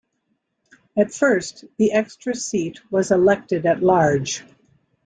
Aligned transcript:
At 0.97 1.13
first, 1.13 1.63
the 1.77 1.91
extra 1.91 2.33
seat 2.33 2.79
was 2.91 3.11
elected 3.11 3.67
at-large. 3.67 4.43